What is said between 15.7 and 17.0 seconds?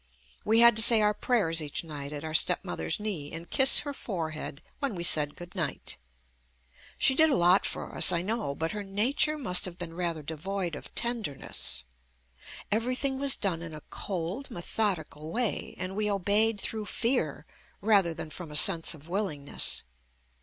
and we obeyed through